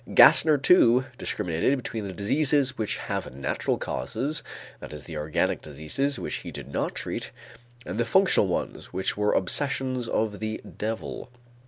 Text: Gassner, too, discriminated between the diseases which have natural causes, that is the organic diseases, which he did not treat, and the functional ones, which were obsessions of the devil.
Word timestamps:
Gassner, 0.15 0.57
too, 0.59 1.05
discriminated 1.19 1.77
between 1.77 2.07
the 2.07 2.11
diseases 2.11 2.75
which 2.75 2.97
have 2.97 3.35
natural 3.35 3.77
causes, 3.77 4.41
that 4.79 4.93
is 4.93 5.03
the 5.03 5.15
organic 5.15 5.61
diseases, 5.61 6.17
which 6.17 6.37
he 6.37 6.49
did 6.49 6.67
not 6.73 6.95
treat, 6.95 7.29
and 7.85 7.99
the 7.99 8.03
functional 8.05 8.47
ones, 8.47 8.85
which 8.91 9.15
were 9.15 9.33
obsessions 9.33 10.07
of 10.07 10.39
the 10.39 10.57
devil. 10.63 11.29